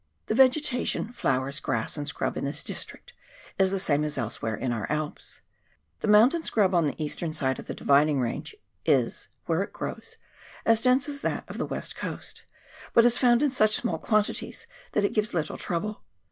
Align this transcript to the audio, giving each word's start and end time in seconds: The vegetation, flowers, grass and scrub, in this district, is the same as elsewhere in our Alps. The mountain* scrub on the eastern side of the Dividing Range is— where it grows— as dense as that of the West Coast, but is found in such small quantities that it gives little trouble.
The 0.25 0.33
vegetation, 0.33 1.13
flowers, 1.13 1.59
grass 1.59 1.95
and 1.95 2.07
scrub, 2.07 2.35
in 2.35 2.43
this 2.43 2.63
district, 2.63 3.13
is 3.59 3.69
the 3.69 3.77
same 3.77 4.03
as 4.03 4.17
elsewhere 4.17 4.55
in 4.55 4.73
our 4.73 4.87
Alps. 4.91 5.41
The 5.99 6.07
mountain* 6.07 6.41
scrub 6.41 6.73
on 6.73 6.87
the 6.87 6.95
eastern 6.99 7.33
side 7.33 7.59
of 7.59 7.65
the 7.67 7.75
Dividing 7.75 8.19
Range 8.19 8.55
is— 8.83 9.27
where 9.45 9.61
it 9.61 9.73
grows— 9.73 10.17
as 10.65 10.81
dense 10.81 11.07
as 11.07 11.21
that 11.21 11.47
of 11.47 11.59
the 11.59 11.67
West 11.67 11.95
Coast, 11.95 12.45
but 12.95 13.05
is 13.05 13.19
found 13.19 13.43
in 13.43 13.51
such 13.51 13.75
small 13.75 13.99
quantities 13.99 14.65
that 14.93 15.05
it 15.05 15.13
gives 15.13 15.35
little 15.35 15.55
trouble. 15.55 16.01